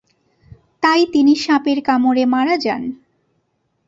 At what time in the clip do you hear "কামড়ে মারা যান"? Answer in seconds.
1.87-2.83